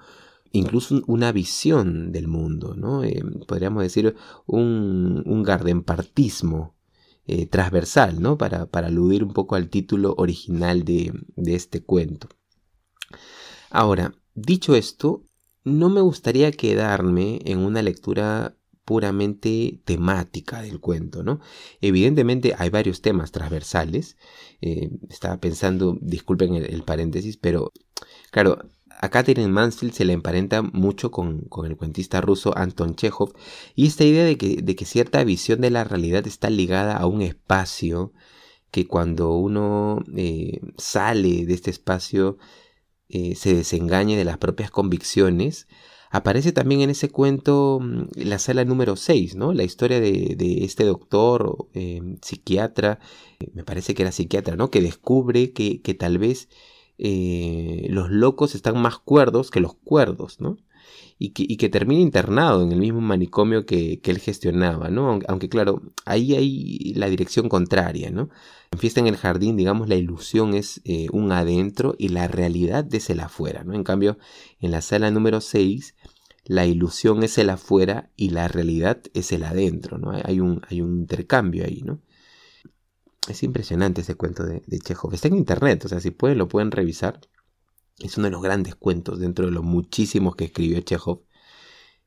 [0.52, 3.04] incluso una visión del mundo, ¿no?
[3.04, 6.76] Eh, podríamos decir un, un gardenpartismo
[7.26, 8.38] eh, transversal, ¿no?
[8.38, 11.14] Para, aludir un poco al título original de
[11.46, 12.28] este cuento.
[13.70, 15.24] Ahora, dicho esto,
[15.64, 18.58] no me gustaría quedarme en una lectura
[18.92, 21.40] puramente temática del cuento, ¿no?
[21.80, 24.18] Evidentemente hay varios temas transversales.
[24.60, 27.72] Eh, estaba pensando, disculpen el, paréntesis, pero
[28.32, 28.58] claro,
[28.90, 33.32] a Catherine Mansfield se le emparenta mucho con, el cuentista ruso Anton Chekhov
[33.76, 37.06] y esta idea de que, de que cierta visión de la realidad está ligada a
[37.06, 38.12] un espacio
[38.72, 42.38] que cuando uno eh, sale de este espacio
[43.08, 45.70] eh, se desengañe de las propias convicciones
[46.12, 49.54] Aparece también en ese cuento mm, la sala número 6, ¿no?
[49.54, 53.00] La historia de, este doctor, em, psiquiatra,
[53.40, 54.70] eh, me parece que era psiquiatra, ¿no?
[54.70, 56.50] Que descubre que, tal vez
[56.98, 60.58] eh, los locos están más cuerdos que los cuerdos, ¿no?
[61.18, 65.20] Y que, termina internado en el mismo manicomio que, él gestionaba, ¿no?
[65.28, 68.30] Aunque, claro, ahí hay la dirección contraria, ¿no?
[68.72, 72.94] En Fiesta en el Jardín, digamos, la ilusión es eh, un adentro y la realidad
[72.94, 73.76] es el afuera, ¿no?
[73.76, 74.18] En cambio,
[74.60, 75.96] en la sala número 6
[76.52, 80.12] la ilusión es el afuera y la realidad es el adentro, ¿no?
[80.12, 82.02] Hay un, hay un intercambio ahí, ¿no?
[83.30, 85.14] Es impresionante ese cuento de, de, Chekhov.
[85.14, 87.22] Está en internet, o sea, si pueden lo pueden revisar.
[88.00, 91.24] Es uno de los grandes cuentos dentro de los muchísimos que escribió Chekhov.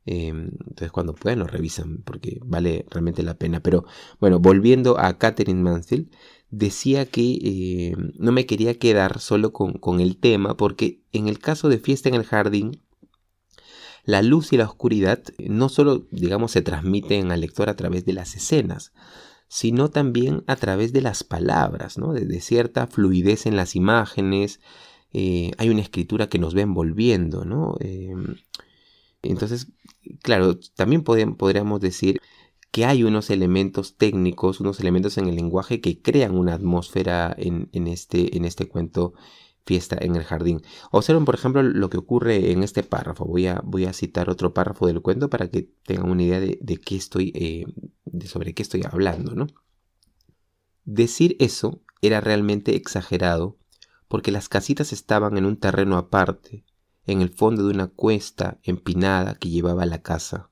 [0.05, 3.61] Em, entonces cuando puedan lo revisan porque vale realmente la pena.
[3.63, 3.87] Pero
[4.21, 6.11] bueno, volviendo a Catherine Mansfield,
[6.51, 11.39] decía que em, no me quería quedar solo con, con el tema porque en el
[11.39, 12.84] caso de Fiesta en el Jardín
[14.05, 18.13] la luz y la oscuridad no solo, digamos, se transmiten al lector a través de
[18.13, 18.93] las escenas,
[19.49, 22.13] sino también a través de las palabras, ¿no?
[22.13, 24.61] de, cierta fluidez en las imágenes.
[25.13, 27.77] Eh, hay una escritura que nos va envolviendo, ¿no?
[27.81, 28.37] Em,
[29.23, 29.69] entonces,
[30.23, 32.21] claro, también podríamos decir
[32.75, 37.69] que hay unos elementos técnicos, unos elementos en el lenguaje que crean una atmósfera en,
[37.87, 39.15] este, en este cuento
[39.65, 40.63] fiesta en el jardín.
[40.91, 43.25] Observen, por ejemplo, lo que ocurre en este párrafo.
[43.25, 47.33] Voy a, citar otro párrafo del cuento para que tengan una idea de, qué estoy,
[47.35, 47.65] eh,
[48.05, 49.47] de sobre qué estoy hablando, ¿no?
[50.85, 53.57] Decir eso era realmente exagerado
[54.09, 56.65] porque las casitas estaban en un terreno aparte,
[57.07, 60.51] en el fondo de una cuesta empinada que llevaba a la casa.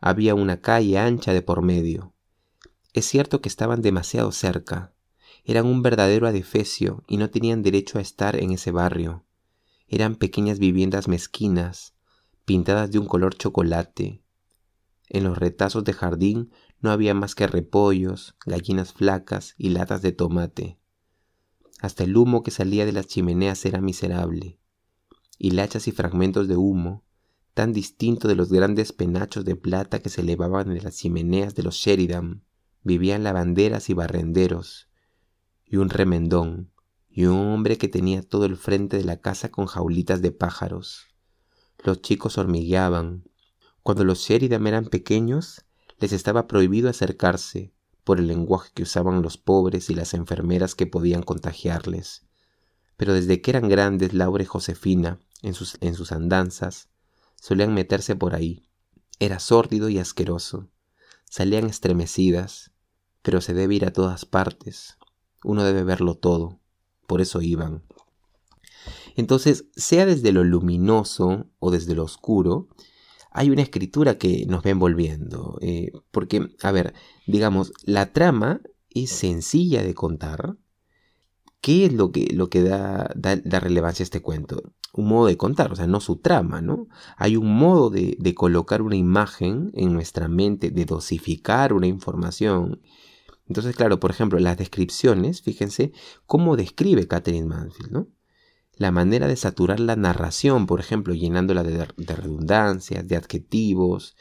[0.00, 2.14] Había una calle ancha de por medio.
[2.92, 4.94] Es cierto que estaban demasiado cerca,
[5.50, 9.24] eran un verdadero adefesio y no tenían derecho a estar en ese barrio.
[9.88, 11.92] Eran pequeñas viviendas mezquinas,
[12.44, 14.22] pintadas de un color chocolate.
[15.08, 20.12] En los retazos de jardín no había más que repollos, gallinas flacas y latas de
[20.12, 20.78] tomate.
[21.80, 24.60] Hasta el humo que salía de las chimeneas era miserable.
[25.36, 27.02] Hilachas y fragmentos de humo,
[27.54, 31.64] tan distinto de los grandes penachos de plata que se elevaban en las chimeneas de
[31.64, 32.44] los Sheridan,
[32.84, 34.89] vivían lavanderas y barrenderos,
[35.70, 36.72] y un remendón,
[37.08, 41.06] y un hombre que tenía todo el frente de la casa con jaulitas de pájaros.
[41.84, 43.24] Los chicos hormigueaban.
[43.84, 45.64] Cuando los Sheridan eran pequeños,
[45.98, 50.86] les estaba prohibido acercarse por el lenguaje que usaban los pobres y las enfermeras que
[50.86, 52.26] podían contagiarles.
[52.96, 56.88] Pero desde que eran grandes, Laura y Josefina, en sus, en sus andanzas,
[57.36, 58.68] solían meterse por ahí.
[59.20, 60.68] Era sórdido y asqueroso.
[61.24, 62.72] Salían estremecidas,
[63.22, 64.98] pero se debe ir a todas partes.
[65.44, 66.60] Uno debe verlo todo.
[67.06, 67.82] Por eso iban.
[69.16, 72.68] Entonces, sea desde lo luminoso o desde lo oscuro,
[73.30, 75.58] hay una escritura que nos va envolviendo.
[75.60, 76.94] Eh, porque, a ver,
[77.26, 80.56] digamos, la trama es sencilla de contar.
[81.60, 84.72] ¿Qué es lo que, lo que da, da, relevancia a este cuento?
[84.94, 86.88] Un modo de contar, o sea, no su trama, ¿no?
[87.16, 92.80] Hay un modo de, de colocar una imagen en nuestra mente, de dosificar una información.
[93.50, 95.90] Entonces, claro, por ejemplo, las descripciones, fíjense
[96.24, 98.06] cómo describe Catherine Mansfield, ¿no?
[98.76, 101.84] la manera de saturar la narración, por ejemplo, llenándola de,
[102.14, 104.16] redundancias, de adjetivos,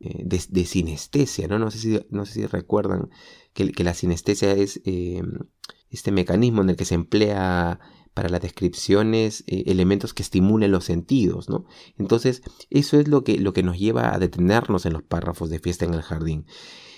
[0.00, 1.60] eh, de, sinestesia, ¿no?
[1.60, 1.78] No sé
[2.26, 3.08] si, recuerdan
[3.54, 5.22] que, la sinestesia es eh,
[5.88, 7.78] este mecanismo en el que se emplea
[8.14, 11.66] para las descripciones eh, elementos que estimulen los sentidos, ¿no?
[11.96, 15.94] Entonces, eso es lo que nos lleva a detenernos en los párrafos de fiesta en
[15.94, 16.46] el jardín.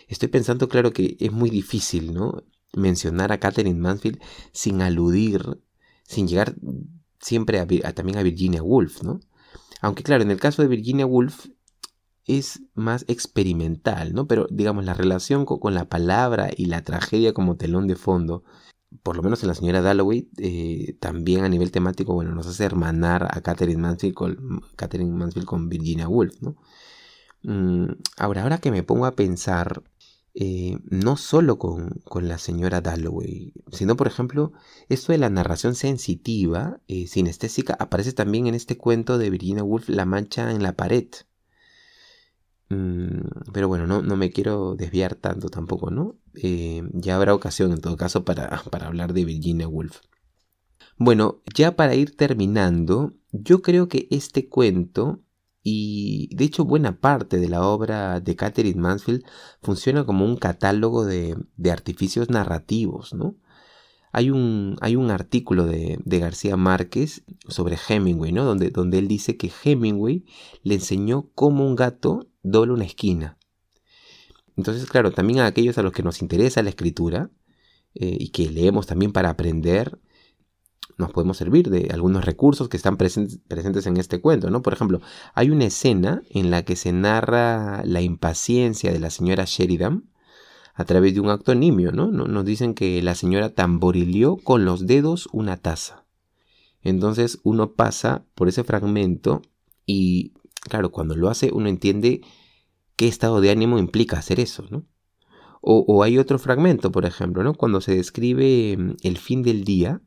[0.08, 2.44] Estoy pensando, claro, que es muy difícil, ¿no?
[2.74, 4.20] Mencionar a Catherine Mansfield
[4.52, 5.60] sin aludir,
[6.04, 6.54] sin llegar
[7.20, 9.20] siempre a, también a Virginia Woolf, ¿no?
[9.80, 11.46] Aunque claro, en el caso de Virginia Woolf
[12.26, 14.26] es más experimental, ¿no?
[14.26, 18.44] Pero digamos, la relación con, la palabra y la tragedia como telón de fondo,
[19.02, 22.64] por lo menos en la señora Dalloway, eh, también a nivel temático, bueno, nos hace
[22.64, 26.56] hermanar a Catherine Mansfield con, Catherine Mansfield con Virginia Woolf, ¿no?
[27.42, 29.82] Mm, ahora, ahora que me pongo a pensar
[30.36, 34.52] eh, no solo con, la señora Dalloway, sino por ejemplo,
[34.88, 39.88] esto de la narración sensitiva, eh, sinestésica, aparece también en este cuento de Virginia Woolf,
[39.88, 41.06] La mancha en la pared.
[42.68, 46.16] Mm, pero bueno, no, no, me quiero desviar tanto tampoco, ¿no?
[46.34, 50.00] Eh, ya habrá ocasión en todo caso para, para hablar de Virginia Woolf.
[50.96, 55.20] Bueno, ya para ir terminando, yo creo que este cuento
[55.66, 59.24] y de hecho buena parte de la obra de Catherine Mansfield
[59.62, 61.36] funciona como un catálogo de,
[61.72, 63.36] artificios narrativos, ¿no?
[64.12, 68.44] Hay un, hay un artículo de, García Márquez sobre Hemingway, ¿no?
[68.44, 70.26] Donde, donde él dice que Hemingway
[70.62, 73.38] le enseñó cómo un gato dobla una esquina.
[74.56, 77.30] Entonces, claro, también a aquellos a los que nos interesa la escritura
[77.94, 79.98] eh, y que leemos también para aprender,
[80.96, 84.62] nos podemos servir de algunos recursos que están presentes en este cuento, ¿no?
[84.62, 85.00] Por ejemplo,
[85.34, 90.04] hay una escena en la que se narra la impaciencia de la señora Sheridan
[90.74, 92.10] a través de un acto nimio, ¿no?
[92.10, 96.04] Nos dicen que la señora tamborileó con los dedos una taza.
[96.82, 99.42] Entonces uno pasa por ese fragmento
[99.86, 100.34] y,
[100.68, 102.20] claro, cuando lo hace uno entiende
[102.96, 104.84] qué estado de ánimo implica hacer eso, ¿no?
[105.60, 107.54] O, o hay otro fragmento, por ejemplo, ¿no?
[107.54, 110.02] Cuando se describe mm, el fin del día,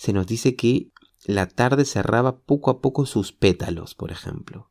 [0.00, 0.88] se nos dice que
[1.26, 4.70] la tarde cerraba poco a poco sus pétalos, por ejemplo.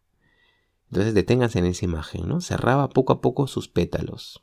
[0.89, 2.41] Entonces deténganse en esa imagen, ¿no?
[2.41, 4.41] Cerraba poco a poco sus pétalos.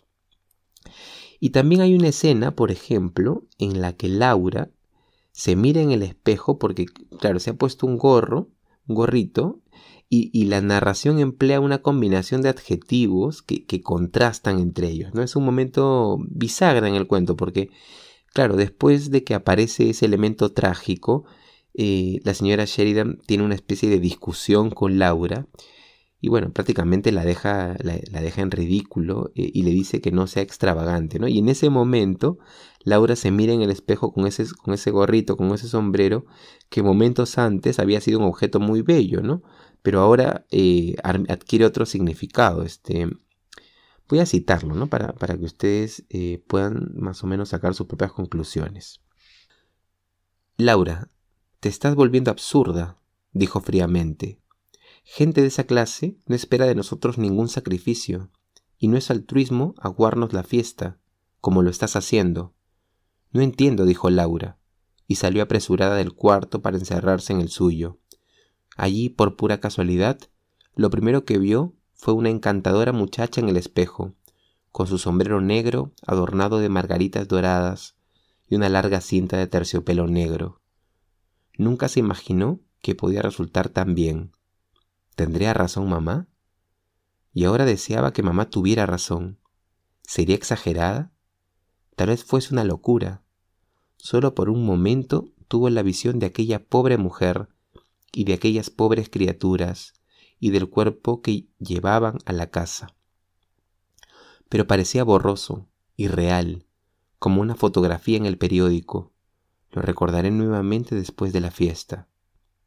[1.40, 4.70] Y también hay una escena, por ejemplo, en la que Laura
[5.32, 6.86] se mira en el espejo porque,
[7.18, 8.50] claro, se ha puesto un gorro,
[8.86, 9.58] un gorrito,
[10.08, 15.22] y, la narración emplea una combinación de adjetivos que, que, contrastan entre ellos, ¿no?
[15.24, 17.70] Es un momento bisagra en el cuento porque
[18.36, 21.24] Claro, después de que aparece ese elemento trágico,
[21.72, 25.46] eh, la señora Sheridan tiene una especie de discusión con Laura
[26.20, 30.26] y bueno, prácticamente la deja, la, deja en ridículo eh, y le dice que no
[30.26, 31.28] sea extravagante, ¿no?
[31.28, 32.36] Y en ese momento,
[32.84, 36.26] Laura se mira en el espejo con ese, con ese gorrito, con ese sombrero,
[36.68, 39.42] que momentos antes había sido un objeto muy bello, ¿no?
[39.80, 43.08] Pero ahora eh, adquiere otro significado, este,
[44.08, 44.88] Voy a citarlo, ¿no?
[44.88, 49.00] Para, para que ustedes eh, puedan más o menos sacar sus propias conclusiones.
[50.56, 51.10] Laura,
[51.60, 52.98] te estás volviendo absurda,
[53.32, 54.40] dijo fríamente.
[55.02, 58.30] Gente de esa clase no espera de nosotros ningún sacrificio,
[58.78, 60.98] y no es altruismo aguarnos la fiesta,
[61.40, 62.54] como lo estás haciendo.
[63.32, 64.58] No entiendo, dijo Laura,
[65.06, 67.98] y salió apresurada del cuarto para encerrarse en el suyo.
[68.76, 70.18] Allí, por pura casualidad,
[70.74, 74.14] lo primero que vio fue una encantadora muchacha en el espejo,
[74.70, 77.96] con su sombrero negro adornado de margaritas doradas
[78.48, 80.60] y una larga cinta de terciopelo negro.
[81.56, 84.32] Nunca se imaginó que podía resultar tan bien.
[85.16, 86.28] ¿Tendría razón mamá?
[87.32, 89.40] Y ahora deseaba que mamá tuviera razón.
[90.02, 91.12] ¿Sería exagerada?
[91.96, 93.22] Tal vez fuese una locura.
[93.96, 97.48] Solo por un momento tuvo la visión de aquella pobre mujer
[98.12, 99.95] y de aquellas pobres criaturas
[100.38, 102.94] y del cuerpo que llevaban a la casa.
[104.48, 106.66] Pero parecía borroso, irreal,
[107.18, 109.12] como una fotografía en el periódico.
[109.72, 112.08] Lo recordaré nuevamente después de la fiesta,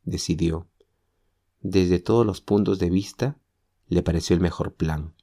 [0.03, 0.67] decidió.
[1.61, 3.37] Desde todos los puntos de vista,
[3.87, 5.13] le pareció el mejor plan.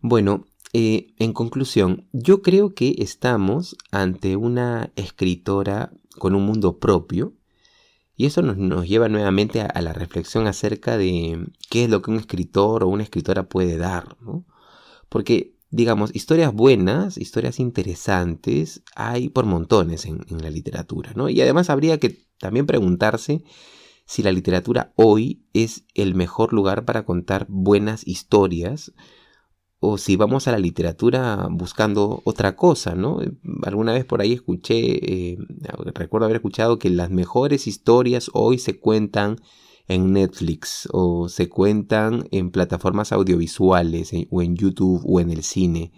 [0.00, 7.34] Bueno, eh, en conclusión, yo creo que estamos ante una escritora con un mundo propio
[8.16, 12.18] y eso nos, lleva nuevamente a, la reflexión acerca de qué es lo que un
[12.18, 14.44] escritor o una escritora puede dar, ¿no?
[15.08, 21.28] Porque, digamos, historias buenas, historias interesantes, hay por montones en, en la literatura, ¿no?
[21.28, 23.44] Y además habría que también preguntarse
[24.04, 28.92] si la literatura hoy es el mejor lugar para contar buenas historias
[29.84, 33.18] o si vamos a la literatura buscando otra cosa, ¿no?
[33.64, 35.38] Alguna vez por ahí escuché, eh,
[35.92, 39.40] recuerdo haber escuchado que las mejores historias hoy se cuentan
[39.88, 45.90] en Netflix o se cuentan en plataformas audiovisuales o en YouTube o en el cine.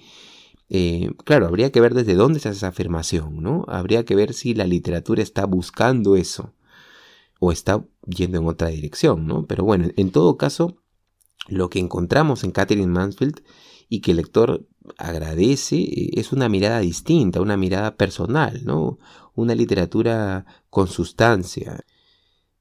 [0.70, 3.66] Eh, claro, habría que ver desde dónde se hace esa afirmación, ¿no?
[3.68, 6.54] Habría que ver si la literatura está buscando eso
[7.38, 9.44] o está yendo en otra dirección, ¿no?
[9.46, 10.78] Pero bueno, en todo caso,
[11.48, 13.42] lo que encontramos en Catherine Mansfield
[13.88, 14.66] y que el lector
[14.98, 18.98] agradece eh, es una mirada distinta, una mirada personal, ¿no?
[19.34, 21.84] Una literatura con sustancia.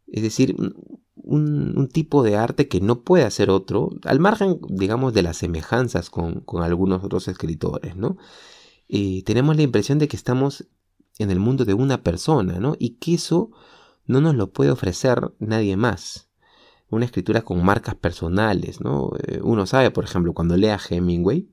[0.08, 0.56] Es decir,
[1.16, 6.10] un, tipo de arte que no puede hacer otro, al margen, digamos, de las semejanzas
[6.10, 8.18] con, algunos otros escritores, ¿no?
[8.90, 10.68] Eh, tenemos la impresión de que estamos
[11.18, 12.76] en el mundo de una persona, ¿no?
[12.80, 13.52] Y que eso
[14.06, 16.30] no nos lo puede ofrecer nadie más
[16.94, 19.12] una escritura con marcas personales, ¿no?
[19.28, 21.50] Eh, uno sabe, por ejemplo, cuando lee a Hemingway,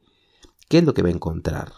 [0.69, 1.73] qué es lo que va a encontrar.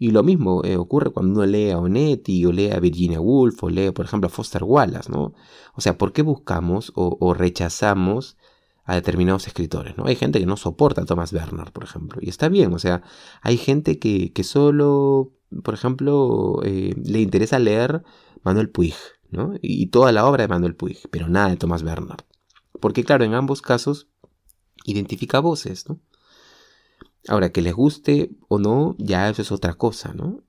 [0.00, 3.62] Y lo mismo eh, ocurre cuando uno lee a Onetti o lee a Virginia Woolf
[3.62, 5.34] o lee, por ejemplo, a Foster Wallace, ¿no?
[5.74, 8.38] O sea, ¿por qué buscamos o, rechazamos
[8.84, 10.06] a determinados escritores, ¿no?
[10.06, 13.02] Hay gente que no soporta a Thomas Bernard, por ejemplo, y está bien, o sea,
[13.42, 18.02] hay gente que, solo, por ejemplo, eh, le interesa leer
[18.42, 18.94] Manuel Puig,
[19.30, 19.52] ¿no?
[19.60, 22.24] Y toda la obra de Manuel Puig, pero nada de Thomas Bernard.
[22.80, 24.08] Porque claro, en ambos casos
[24.84, 26.00] identifica voces, ¿no?
[27.28, 30.42] Ahora, que les guste o no, ya eso es otra cosa, ¿no?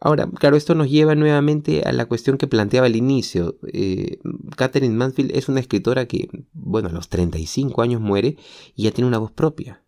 [0.00, 3.58] Ahora, claro, esto nos lleva nuevamente a la cuestión que planteaba al inicio.
[3.72, 4.18] Eh,
[4.56, 8.36] Catherine Mansfield es una escritora que, bueno, a los 35 años muere
[8.74, 9.82] y ya tiene una voz propia.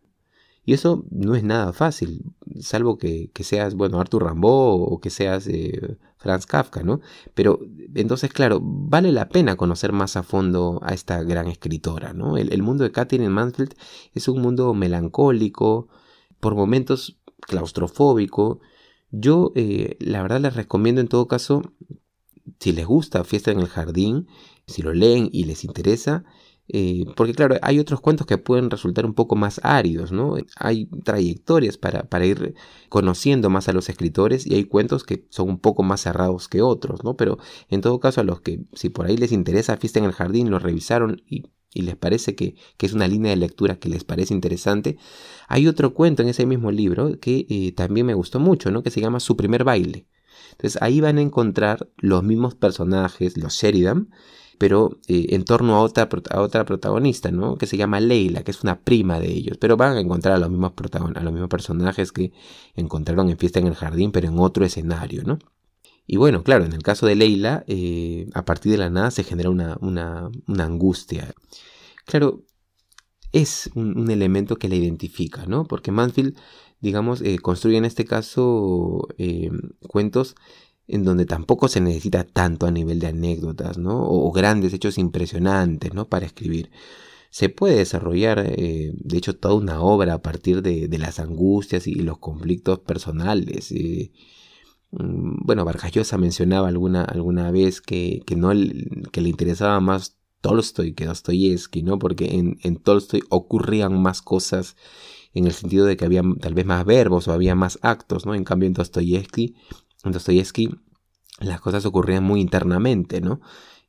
[0.64, 2.22] Y eso no es nada fácil,
[2.60, 7.00] salvo que, seas, bueno, Arthur Rimbaud o que seas eh, Franz Kafka, ¿no?
[7.34, 7.60] Pero
[7.94, 12.36] entonces, claro, vale la pena conocer más a fondo a esta gran escritora, ¿no?
[12.36, 13.74] El, mundo de Catherine Mansfield
[14.14, 15.88] es un mundo melancólico,
[16.38, 18.60] por momentos claustrofóbico.
[19.10, 21.62] Yo, eh, la verdad, les recomiendo en todo caso,
[22.60, 24.28] si les gusta Fiesta en el Jardín,
[24.66, 26.24] si lo leen y les interesa,
[26.74, 30.36] eh, porque claro, hay otros cuentos que pueden resultar un poco más áridos, ¿no?
[30.56, 32.54] Hay trayectorias para, para, ir
[32.88, 36.62] conociendo más a los escritores y hay cuentos que son un poco más cerrados que
[36.62, 37.14] otros, ¿no?
[37.14, 37.36] Pero
[37.68, 40.50] en todo caso a los que si por ahí les interesa Fiesta en el Jardín,
[40.50, 44.96] lo revisaron y, les parece que, es una línea de lectura que les parece interesante,
[45.48, 48.82] hay otro cuento en ese mismo libro que eh, también me gustó mucho, ¿no?
[48.82, 50.06] Que se llama Su primer baile.
[50.52, 54.08] Entonces ahí van a encontrar los mismos personajes, los Sheridan,
[54.62, 57.56] pero eh, en torno a otra, a otra protagonista, ¿no?
[57.56, 59.58] Que se llama Leila, que es una prima de ellos.
[59.58, 62.32] Pero van a encontrar a los mismos, a los mismos personajes que
[62.76, 65.40] encontraron en Fiesta en el Jardín, pero en otro escenario, ¿no?
[66.06, 69.24] Y bueno, claro, en el caso de Leila, eh, a partir de la nada se
[69.24, 70.30] genera una, una,
[70.64, 71.34] angustia.
[72.06, 72.44] Claro,
[73.32, 75.64] es un, elemento que la identifica, ¿no?
[75.64, 76.38] Porque Mansfield,
[76.78, 79.08] digamos, eh, construye en este caso
[79.88, 80.36] cuentos
[80.92, 84.06] en donde tampoco se necesita tanto a nivel de anécdotas, ¿no?
[84.06, 86.06] O, grandes hechos impresionantes, ¿no?
[86.08, 86.70] Para escribir.
[87.30, 91.94] Se puede desarrollar, eh, de hecho, toda una obra a partir de, las angustias y
[91.94, 93.72] los conflictos personales.
[93.72, 94.12] Eh,
[94.90, 98.50] mm, bueno, Vargas mencionaba alguna, alguna vez que, que, no,
[99.12, 101.98] que le interesaba más Tolstoy que Dostoyevsky, ¿no?
[101.98, 104.76] Porque en, en Tolstoy ocurrían más cosas
[105.32, 108.34] en el sentido de que había tal vez más verbos o había más actos, ¿no?
[108.34, 109.54] En cambio en Dostoyevsky
[110.04, 110.70] Dostoyevsky
[111.40, 113.40] las cosas ocurrían muy internamente, ¿no?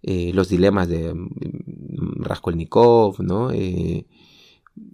[0.01, 3.51] Eh, los dilemas de mm, Raskolnikov, ¿no?
[3.51, 4.07] Eh,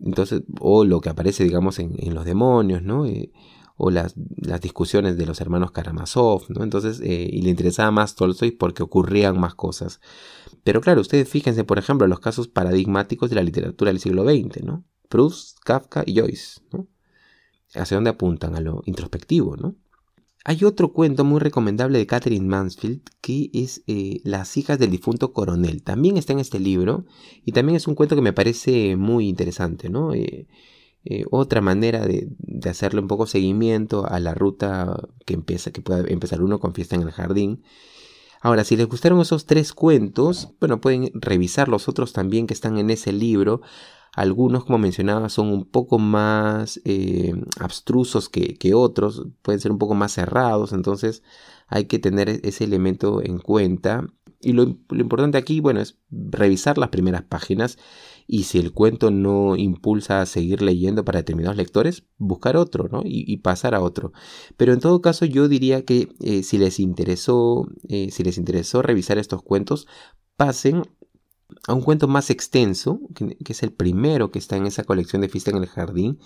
[0.04, 3.06] entonces, o lo que aparece, digamos, en, los demonios, ¿no?
[3.06, 3.32] Eh,
[3.78, 4.14] o las,
[4.62, 6.64] discusiones de los hermanos Karamazov, ¿no?
[6.64, 10.02] Entonces, y le interesaba más Tolstoy porque ocurrían más cosas.
[10.64, 14.64] Pero claro, ustedes fíjense, por ejemplo, los casos paradigmáticos de la literatura del siglo XX,
[14.64, 14.84] ¿no?
[15.08, 16.88] Proust, Kafka y Joyce, ¿no?
[17.74, 18.56] ¿Hacia dónde apuntan?
[18.56, 19.76] A lo introspectivo, ¿no?
[20.50, 25.32] Hay otro cuento muy recomendable de Catherine Mansfield que es eh, Las hijas del difunto
[25.32, 25.84] coronel.
[25.84, 27.06] También está en este libro
[27.46, 30.16] y también es un cuento que me parece muy interesante, ¿no?
[30.16, 30.48] Eh,
[31.06, 32.30] eh, otra manera de,
[32.68, 34.98] hacerle un poco seguimiento a la ruta
[35.28, 37.62] que empieza, que puede empezar uno con fiesta en el jardín.
[38.42, 42.80] Ahora, si les gustaron esos tres cuentos, bueno, pueden revisar los otros también que están
[42.80, 43.62] en ese libro.
[44.14, 49.96] Algunos, como mencionaba, son un poco más eh, abstrusos que, otros, pueden ser un poco
[49.96, 51.24] más cerrados, entonces
[51.68, 54.08] hay que tener e-, ese elemento en cuenta.
[54.42, 57.78] Y lo, importante aquí, bueno, es revisar las primeras páginas
[58.26, 63.02] y si el cuento no impulsa a seguir leyendo para determinados lectores, buscar otro, ¿no?
[63.04, 64.14] Y, pasar a otro.
[64.56, 68.82] Pero en todo caso yo diría que eh, si les interesó, eh, si les interesó
[68.82, 69.88] revisar estos cuentos,
[70.38, 70.84] pasen
[71.68, 75.30] a un cuento más extenso, que, es el primero que está en esa colección de
[75.30, 76.20] Fiesta en el Jardín,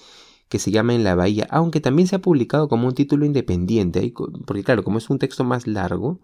[0.49, 4.13] que se llama En la Bahía, aunque también se ha publicado como un título independiente,
[4.45, 6.19] porque claro, como es un texto más largo,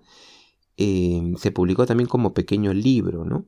[0.78, 3.46] eh, se publicó también como pequeño libro, ¿no?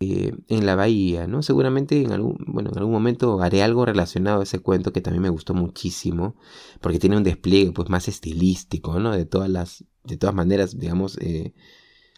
[0.00, 1.42] Eh, en la bahía, ¿no?
[1.42, 5.22] Seguramente en algún, bueno, en algún momento haré algo relacionado a ese cuento que también
[5.22, 6.34] me gustó muchísimo,
[6.80, 9.12] porque tiene un despliegue pues más estilístico, ¿no?
[9.12, 11.54] De todas las, de todas maneras, digamos, eh,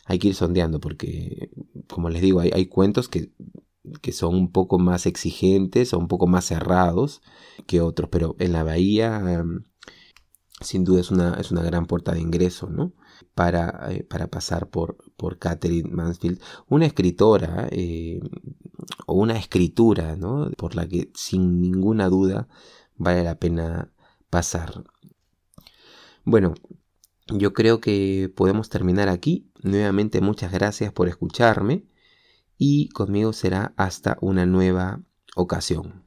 [0.07, 1.51] hay que ir sondeando, porque
[1.89, 3.33] como les digo, hay, cuentos que,
[4.03, 7.23] que son un poco más exigentes o un poco más cerrados
[7.67, 9.45] que otros, pero en la bahía
[10.61, 12.93] sin duda es una, es una gran puerta de ingreso, ¿no?
[13.35, 18.21] Para, eh, para pasar por, por Catherine Mansfield, una escritora eh,
[19.07, 20.51] o una escritura, ¿no?
[20.57, 22.49] Por la que sin ninguna duda
[22.97, 23.93] vale la pena
[24.31, 24.85] pasar.
[26.25, 26.55] Bueno,
[27.27, 29.51] yo creo que podemos terminar aquí.
[29.63, 31.85] Nuevamente muchas gracias por escucharme
[32.59, 35.01] y conmigo será hasta una nueva
[35.35, 36.05] ocasión.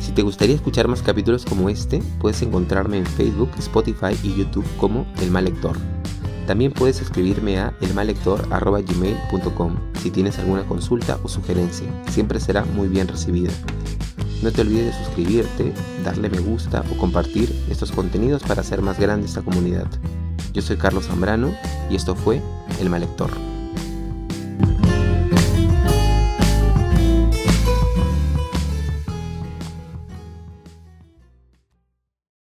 [0.00, 4.64] Si te gustaría escuchar más capítulos como este, puedes encontrarme en Facebook, Spotify y YouTube
[4.78, 5.76] como El Mal Lector.
[6.46, 11.88] También puedes escribirme a elmalector.gmail.com si tienes alguna consulta o sugerencia.
[12.08, 13.50] Siempre será muy bien recibida.
[14.42, 15.72] No te olvides de suscribirte,
[16.04, 19.86] darle me gusta o compartir estos contenidos para hacer más grande esta comunidad.
[20.52, 21.54] Yo soy Carlos Zambrano
[21.90, 22.42] y esto fue
[22.80, 23.55] El Mal Lector.